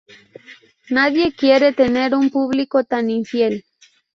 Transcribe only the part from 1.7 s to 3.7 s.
tener un público tan infiel.